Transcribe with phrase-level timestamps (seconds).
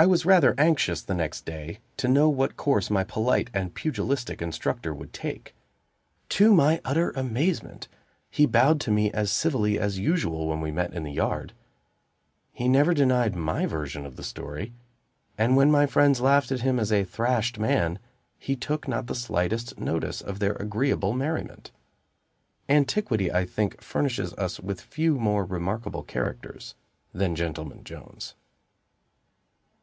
[0.00, 4.40] I was rather anxious, the next day, to know what course my polite and pugilistic
[4.40, 5.56] instructor would take.
[6.28, 7.88] To my utter amazement,
[8.30, 11.52] he bowed to me as civilly as usual when we met in the yard;
[12.52, 14.72] he never denied my version of the story;
[15.36, 17.98] and when my friends laughed at him as a thrashed man,
[18.38, 21.72] he took not the slightest notice of their agreeable merriment.
[22.68, 26.76] Antiquity, I think, furnishes us with few more remarkable characters
[27.12, 28.36] than Gentleman Jones.